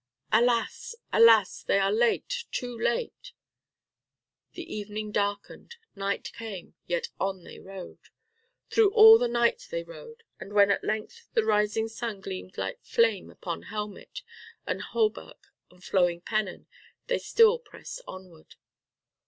[0.31, 0.95] Alas!
[1.13, 1.61] alas!
[1.61, 3.33] they are late, too late!
[4.53, 7.99] The evening darkened, night came, yet on they rode.
[8.71, 12.79] Through all the night they rode, and when at length the rising sun gleamed like
[12.83, 14.23] flame upon helmet,
[14.65, 16.65] and hauberk and flowing pennon,
[17.05, 18.55] they still pressed onward.